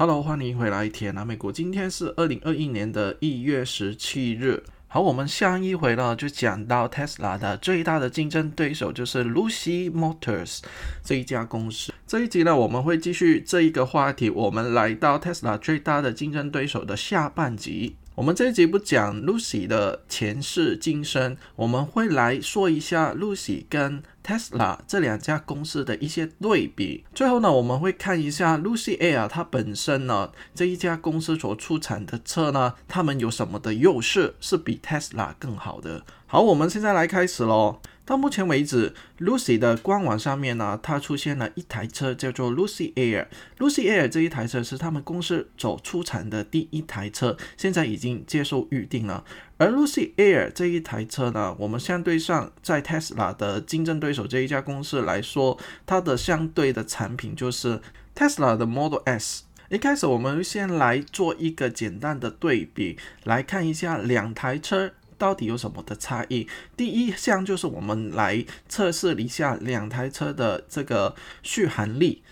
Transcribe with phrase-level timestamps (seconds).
[0.00, 1.50] Hello，欢迎回来，铁南美股。
[1.50, 4.62] 今天是二零二一年的一月十七日。
[4.86, 10.60] 好，我们上一回呢就讲到 Tesla 的最大的竞争对手就是 Lucy Motors
[11.02, 11.92] 这一家公司。
[12.06, 17.96] 这一集呢，我们会继续这一个话题，我们来到 Tesla 最大的竞争对手的下半集。
[18.14, 27.02] 我们这一集不讲 Lucy 的前世今生，我们会来说一下 Lucy 跟 Tesla 这两家公司的一些对比。
[27.14, 36.04] 最后呢，我们会看一下 Lucy Air 它本身呢这一家公司所出产的车呢，它们有什么的优势是比 Tesla 更好的。
[36.26, 37.80] 好，我们现在来开始喽。
[38.04, 43.26] 到目前为止，Lucy 的官网上面呢，它出现了一台车，叫做 Lucy Air。
[43.58, 49.24] Lucy Air 这一台车是他们公司走出产的第一台车，现在已经接受预定了。
[49.58, 57.80] 而 Lucy Air 这一台车呢，我们相对上在 Tesla 的竞争对手这一家公司来说，它的相对的产品就是
[58.14, 59.42] Tesla 的 Model S。
[59.68, 64.92] 一开始我们先来做一个简单的对比，来看一下两台车。
[65.18, 66.46] 到底有什么的差异？
[66.76, 72.22] 第一项就是我们来测试一下两台车的这个续航力。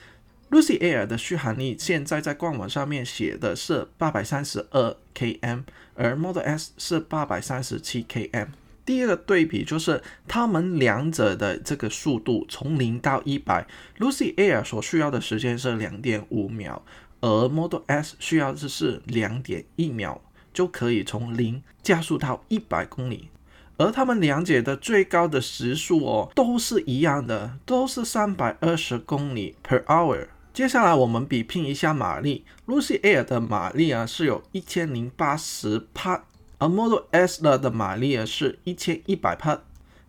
[0.53, 5.65] Lucy Air 的续航力现在在官网上面写的是八百三十二 km，
[5.97, 8.49] 而 Model S 是八百三十七 km。
[8.85, 13.67] 第二个对比就是它们两者的这个速度从零到一百
[13.99, 16.83] ，Lucy Air 所需要的时间是两点五秒，
[17.21, 20.21] 而 Model S 需要的是两点一秒。
[20.55, 23.29] 就可以从零加速到一百公里，
[23.77, 30.29] 而他们两者的最高的时速哦都是一样的，都是三百二十公里 per hour。
[30.57, 36.23] 接下来我们比拼一下马力，Lucy Air 的马力啊是有一千零八十帕，
[36.57, 39.61] 而 Model S 呢的马力啊是一千一百帕。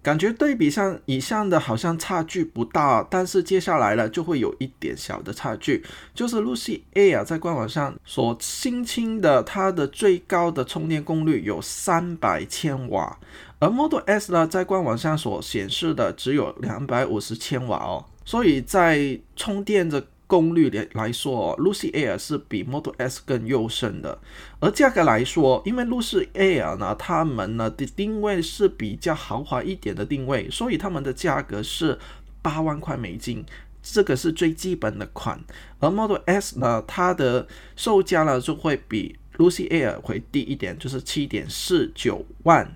[0.01, 5.83] 感觉对比上以上的好像差距不大，但是接下来了就会有一点小的差距，
[6.15, 13.19] 就是 Lucy Air 在官网上所新清的，它的最高的充电功率有三百千瓦，
[13.59, 20.07] 而 Model S 呢在官网上所显示的只有两百五十千瓦哦，所以在充电的。
[20.27, 24.19] 功率来来说，Lucy Air 是比 Model S 更优胜的。
[24.59, 31.97] 而价格来说，因为 Lucy Air 呢，他们呢的定位是比较豪华一点的定位，所以他们的价格是
[32.41, 33.45] 八万块美金，
[33.81, 35.39] 这个是最基本的款。
[35.79, 42.75] 而 Model S 呢，它的售价呢就会比 Lucy Air 会低一点，就是七点四九万。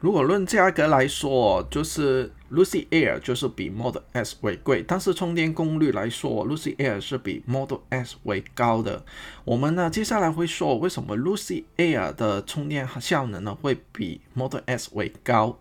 [0.00, 9.04] 如果论价格来说，就是 Lucy Air 就是比 Model S 为贵，但是充电功率来说，Lucy Air 是比 Model S 为高的。
[9.44, 15.58] 我们呢接下来会说为什么 Lucy Air 的充电效能呢会比 Model S 为高。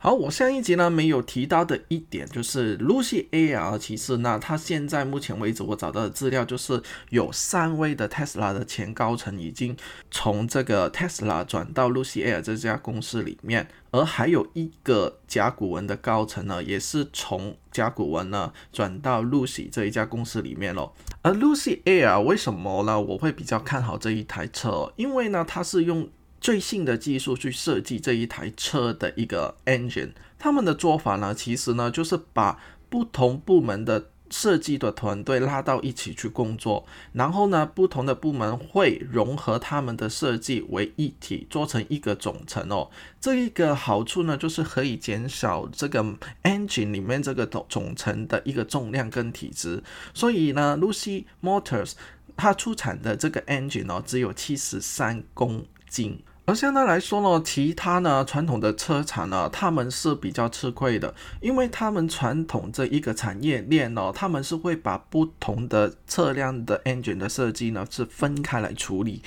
[0.00, 9.76] 好，我上一集呢没有提到的一点就是 Lucy Air，其实呢，它现在目前为止我找到的资料就是有三位的 Tesla 的前高层已经
[10.08, 20.94] 从这个 Tesla 转到 Lucy Air 这家公司里面，而还有一个甲骨文的高层呢，也是从甲骨文呢转到 Lucy 这一家公司里面咯。
[21.22, 23.00] 而 Lucy Air 为什么呢？
[23.00, 26.08] 我会比较看好这一台车，因为呢，它是用。
[26.40, 42.90] 最新的技术去设计这一台车的一个 engine，他们的做法呢，其实呢就是把不同部门的设计的团队拉到一起去工作，然后呢，不同的部门会融合他们的设计为一体，做成一个总成哦。
[43.18, 46.04] 这一个好处呢，就是可以减少这个
[46.42, 49.82] engine 里面这个总总成的一个重量跟体积。
[50.12, 51.92] 所以呢，Lucy Motors
[52.36, 56.22] 它出产的这个 engine 哦，只有七十三公斤。
[56.48, 69.20] 而相对来说呢，其他呢传统的车厂呢，他们是比较吃亏的，因为他们传统这一个产业链呢，他们是会把不同的车辆的 engine 的设计呢是分开来处理，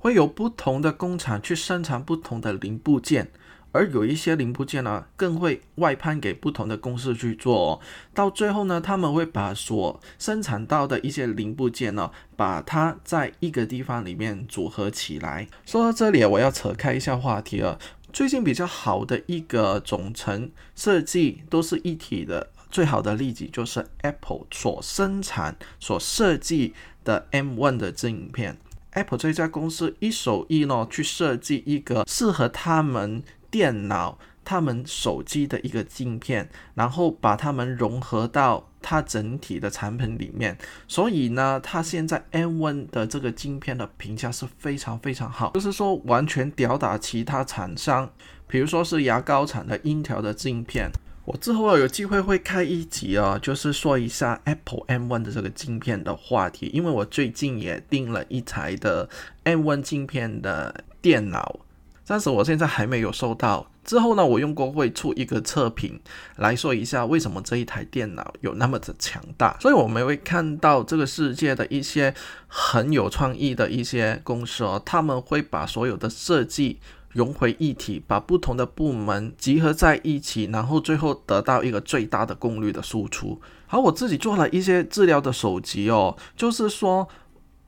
[0.00, 3.30] 会有不同的工厂去生产不同的零部件。
[3.74, 7.72] 而有一些零部件呢，更会外判给不同的公司去做。
[7.72, 7.80] 哦
[8.14, 15.48] 到最后呢，他们会把所生产到的一些零部件呢，把它在一个地方里面组合起来。
[15.66, 17.76] 说到这里，我要扯开一下话题了。
[18.12, 26.72] 最近比较好的一个总成设计都是一体的，最好的例子就是 Apple 所生产、所设计
[27.02, 28.56] 的 M1 的镜片。
[28.92, 33.24] Apple 这家公司一手一呢去设计一个适合他们。
[33.54, 40.58] 电脑、他们手机的一个镜片，然后把它们融合到它整体的产品里面，
[40.88, 48.10] 所以呢，它现在 M1 的这个镜片的评价是非常非常好，就是说完全吊打其他厂商，
[48.48, 50.90] 比如说是牙膏厂的英特尔的镜片，
[51.24, 59.08] 我之后有机会会开一集啊，就是说一下 Apple M1 的这个镜片的话题，因为我最近也订了一台的
[59.44, 61.60] M1 镜片的电脑，
[62.04, 63.66] 暂时我现在还没有收到。
[63.84, 66.00] 之后呢，我用过会出一个测评
[66.36, 69.56] 来说一下为什么这一台电脑有那么的强大。
[69.60, 72.14] 所以我们会看到这个世界的一些
[72.46, 76.78] 很有创意的一些公司哦，他们会把所有的设计。
[77.14, 83.40] 融为一体，把不同的部门集合在一起，然后最后得到一个最大的功率的输出。
[83.68, 87.08] 好，我自己做了一些治疗的手机哦，就是说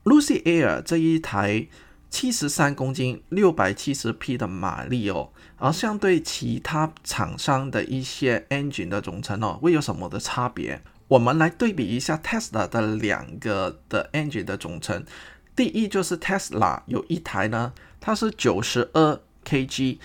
[0.03, 1.69] ，Lucy Air 这一台
[2.11, 10.81] 七十三公斤、六百七十匹的马力哦，而相对其他厂商的一些 engine 的总成哦，会有什么的差别？
[11.09, 15.05] 我们来对比一下 Tesla 的两个的 engine 的总成。
[15.55, 19.21] 第一就是 Tesla 有一台呢，它是九十二。
[19.49, 19.99] kg，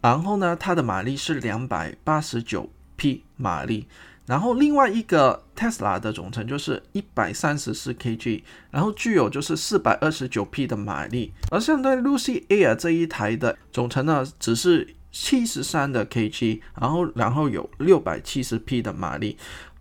[0.00, 3.86] 然后呢，它的马力是两百八十九匹马力，
[4.30, 8.40] 然后另外一个 Tesla 的总成就是一百三十四 kg，
[8.70, 19.36] 然后具有就是四百二十九匹的马力，而相对 Lucy Air 这一台的总成呢，只是七十三的 kg，然后然后有六百七十匹的马力，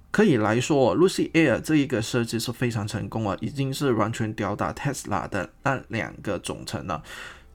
[0.10, 7.04] 可以来说 Lucy Air 这一个设计是非常成功了，已经是完全吊打 Tesla 的那两个总成了，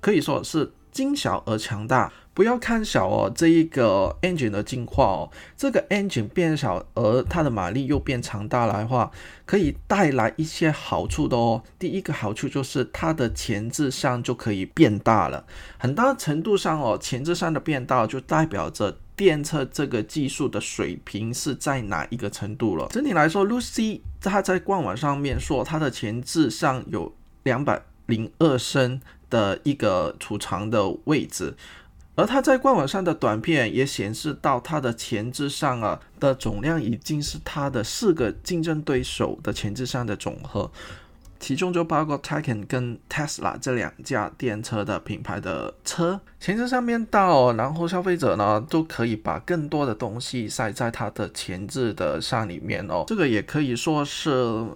[0.00, 0.72] 可以说是。
[0.94, 3.30] 精小而强大，不要看小哦。
[3.34, 9.10] 这一个 engine 的进化哦，这个 engine 变小而它的马力又变强大来话，
[9.44, 11.62] 可以带来一些好处的哦。
[11.78, 15.44] 第一个好处就是它的前置上就可以变大了，
[15.76, 22.86] 很大程度上哦，前置上的变大就代表着电车这个技术的水平是在哪一个程度了。
[22.90, 27.12] 整体来说，Lucy 它在官网上面说它的前置上有
[27.42, 29.00] 两百零二升。
[29.30, 31.54] 的一个储藏的位置，
[32.14, 40.70] 而它在官网上的短片也显示到它的前置上啊的总量已经是它的四个竞争对手的前置上的总和，
[41.40, 46.20] 其中就包括 Taycan 跟 Tesla 这两家电车的品牌的车。
[46.40, 54.30] 前置上面到，然后消费者呢都可以把更多的东西塞在它的前置的上里面哦，这个也可以说是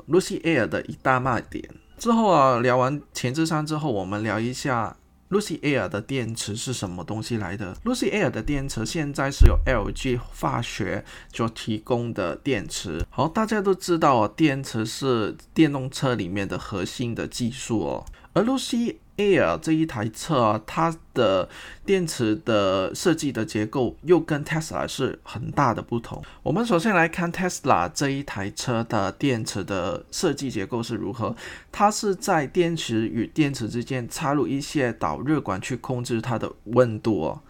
[0.08, 1.62] Lucy Air 的一大卖点。
[1.98, 4.96] 之后啊，聊完前置上之后，我们聊一下
[5.30, 7.74] Lucy Air 的电池是什么东西来的。
[7.84, 13.04] Lucy Air 的电池现在是由 LG 化学所提供的电池。
[13.10, 21.48] 好，大家都知道哦，电池是电动车里面的核心的技术哦，而 Lucy Air 这一台车啊，它的
[21.84, 26.22] 电池的设计的结构又跟 Tesla 是很大的不同。
[26.42, 31.34] 我们首先来看 Tesla 这一台车的电池的设计结构是如何。
[31.72, 37.40] 它是在电池与电池之间插入一些导热管去控制它的温度哦，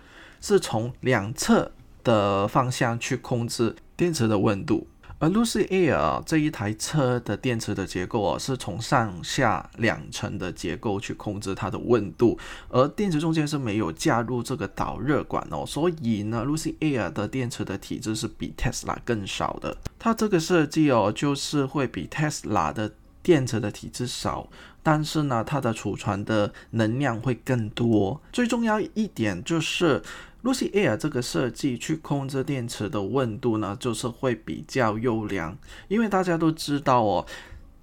[0.41, 1.71] 是从两侧
[2.03, 4.87] 的方向去控制电池的温度。
[5.21, 12.39] 而 Lucy Air 这一台车的电池的结构哦，是从上下两层的结构去控制它的温度，
[12.69, 19.77] 而电池中间是没有加入这个导热管哦，所以呢，Lucy Air 的电池的体积是比 Tesla 更少的。
[19.99, 24.49] 它这个设计哦，就是会比 Tesla 的电池的体积少，
[24.85, 28.21] 但是呢，它的储存的能量会更多。
[28.33, 30.01] 最重要一点就是。
[30.45, 35.57] Lucy Air 这个设计去控制电池的温度呢，就是会比较优良，
[35.89, 37.27] 因为大家都知道哦，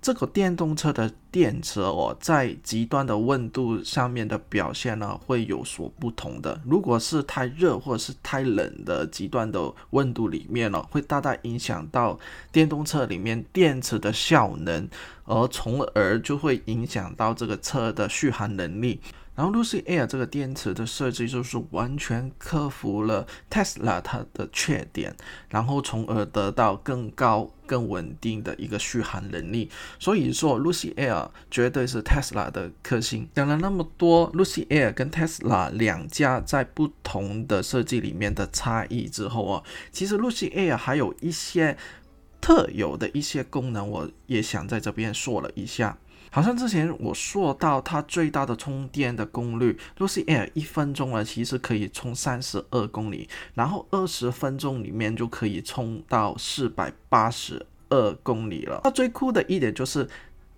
[0.01, 6.62] 这个电动车的电池哦，在极端的温度上面的表现呢，会有所不同的。
[6.65, 12.17] 如果是太热或者是太冷的极端的温度里面呢，会大大影响到
[12.53, 14.88] 电动车里面电池的效能，
[15.25, 19.01] 而从而就会影响到这个车的续航能力。
[19.36, 25.15] 然后 Lucy Air 这个电池的设计就是完全克服了 Tesla 它的缺点，
[25.50, 29.70] 然后从而得到更高、更稳定的一个续航能力。
[30.00, 33.27] 所以说 Lucy Air 绝对是 Tesla 的克星。
[33.36, 41.77] 讲了那么多 Lucy Air 跟 Tesla 两家在不同的设计里面的差异之后啊，其实 Lucy Air 还有一些
[42.45, 45.97] 特有的一些功能，我也想在这边说了一下。
[46.29, 58.81] 好像之前我说到它最大的充电的功率，Lucy Air 一分钟呢，其实可以充三十二公里，然后二十分钟里面就可以充到四百八十二公里了。
[58.83, 60.07] 它最酷的一点就是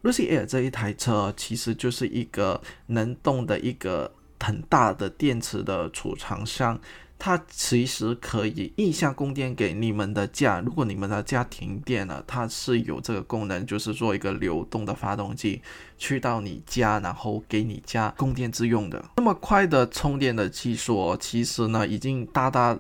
[0.04, 6.78] ，Lucy Air 这一台车其实就是一个能动的一个很大的电池的储藏箱。
[7.20, 15.62] 它其实可以意向供电给你们的家，如果你们的家停电了，它是有这个功能，就是做一个流动的发动机
[15.98, 19.04] 去到你家，然后给你家供电之用的。
[19.18, 22.78] 那么快的充电的技术，其实呢已经大大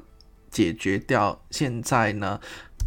[0.52, 2.40] 解决掉现在呢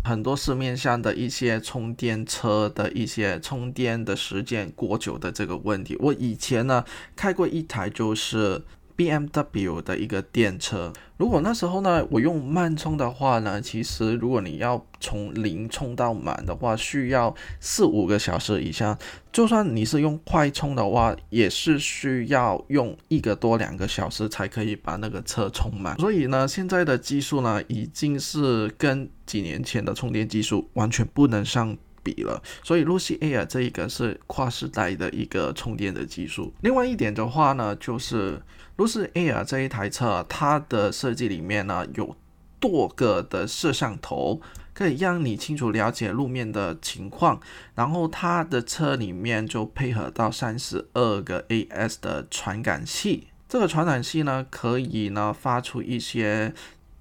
[0.05, 5.97] 很多市面上的一些充电车的一些充电的时间过久的这个问题。
[5.99, 6.85] 我以前呢
[7.17, 8.63] 开过一台就是。
[9.01, 18.99] BMW 的一个电车，如果那时候呢，我用慢充的话呢，其实如果你要从零充到满的话，需要四五个小时以上。
[19.33, 25.99] 就算你是用快充的话，也是需要用一个多两个小时才可以把那个车充满。
[25.99, 32.43] 所以呢，现在的技术呢，已经是跟几年前的充电技术完全不能相比了。
[32.63, 36.53] 所以 Lucy Air 这一个是跨时代的一个充电的技术。
[36.61, 38.43] 另外一点的话呢，就是。
[38.77, 42.17] Lucy Air 这一台车，它的设计里面呢有
[42.59, 44.41] 多个的摄像头，
[44.73, 47.39] 可以让你清楚了解路面的情况。
[47.75, 56.55] 然后它的车里面就配合到三十二个 AS 的传感器，这个传感器呢可以呢发出一些。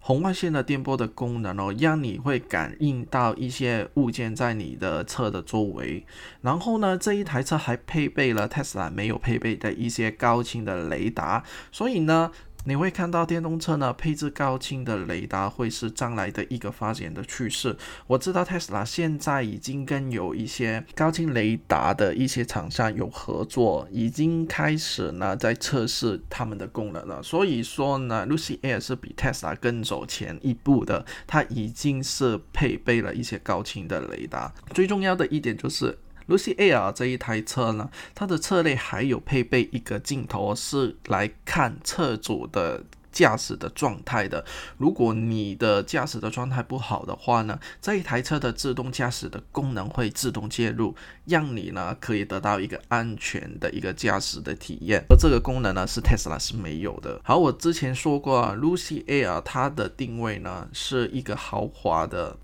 [0.10, 6.04] 红外线的电波的功能哦，让你会感应到一些物件在你的车的周围。
[6.42, 12.32] 然后呢，这一台车还配备了 Tesla 没有配备的一些高清的雷达，所以呢。
[12.66, 17.76] 你会看到电动车呢配置高清的雷达会是将来的一个发展的趋势。
[18.06, 27.24] 我知道 Tesla 现在已经跟有一些高清雷达的一些厂商有合作，已经开始呢在测试他们的功能了。
[27.24, 34.54] 所以说呢，Lucy Air 是比 Tesla 更走前一步的，它已经是配备了一些高清的雷达。
[34.74, 35.98] 最重要的一点就是。
[36.30, 44.46] Lucy Air 这一台车呢，它的车内还有配备一个镜头，是来看车主的驾驶的状态的。
[44.78, 50.96] 如果你的驾驶的状态不好的话呢，这一台车的自动驾驶的功能会自动介入，
[51.26, 55.04] 让你呢可以得到一个安全的一个驾驶的体验。
[55.10, 57.20] 而这个功能呢是 Tesla 是没有的。
[57.24, 62.38] 好，我之前说过啊，Lucy Air 它的定位呢是一个豪华的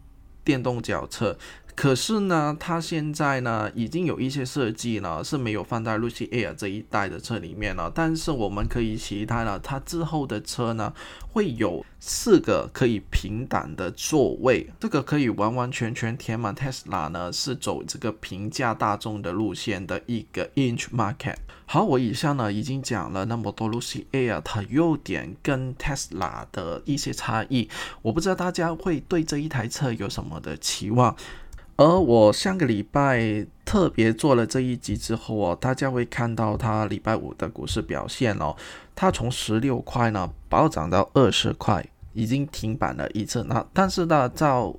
[0.43, 1.37] 电动轿车。
[1.75, 7.91] 可是呢，它现在呢已经有一些设计呢是没有放在 Lucy Air 这一代的车里面了。
[7.93, 10.93] 但是我们可以期待了，它之后的车呢
[11.27, 21.35] 会有四个可以平挡的座位，这个可以完完全全填满 Tesla 呢是走这个平价大众的路线的一个 Inch Market。
[21.67, 27.69] 好，我以上呢已经讲了那么多 Lucy Air 它优点跟 Tesla 的一些差异，
[28.01, 31.15] 我不知道大家会对这一台车有什么的期望。
[31.77, 38.55] 而我上个礼拜特别做了这一集之后哦，大家会看到它礼拜五的股市表现哦，
[38.95, 43.43] 它从十六块呢暴涨到二十块，已经停板了一次。
[43.43, 44.73] 那但是呢，照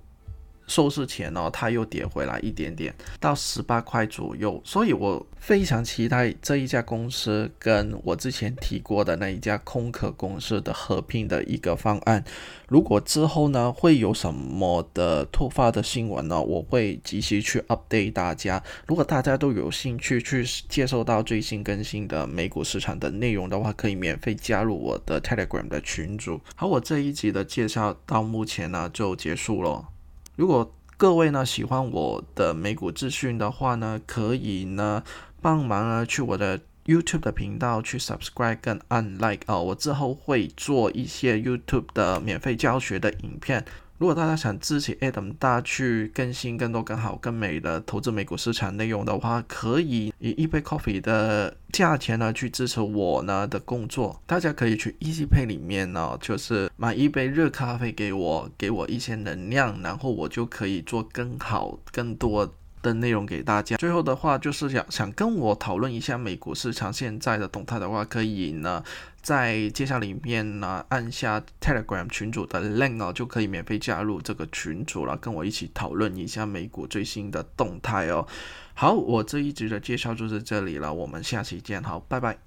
[0.67, 4.61] 收市前呢，它又跌回来一点点，到十八块左右。
[4.65, 12.25] 所以我非常期待这一家公司跟我之前提过的那一家空壳公司的合并的一个方案。
[12.69, 18.63] 如果之后呢会有什么的突发的新闻呢，我会及时去 update 大家。
[18.87, 26.41] 如果大家都有兴趣去接收到最新更新的美股市场的内容的话，可以免费加入我的 Telegram 的群组。
[26.57, 29.96] 好，我这一集的介绍到目前呢就结束了。
[30.37, 35.03] 如果各位呢喜欢我的美股资讯的话呢，可以呢
[35.41, 43.65] 帮忙呢去我的 YouTube 的频道去 subscribe 跟 unlike 啊，我之后会做一些 YouTube 的免费教学的影片。
[43.99, 54.21] 如果大家想支持 Adam 大去更新更多更好更美的投资美股市场内容的话，可以以一杯 coffee 的价钱呢去支持我呢的工作。
[54.27, 62.53] 大家可以去 EasyPay 里面呢，就是买一杯热咖啡给我，给我一些能量，然后我就可以做更好更多。
[62.87, 63.77] 的内容给大家。
[63.77, 68.83] 最后的话就是想想跟我讨论一下美股市场现在的动态的话，可以呢
[69.21, 78.27] 在介绍里面呢按下 Telegram 群组的 link 哦，就可以免费加入这个群组了，跟我一起讨论一下美股最新的动态哦。
[78.75, 82.46] 好，我这一集的介绍就是这里了，我们下期见，好，拜拜。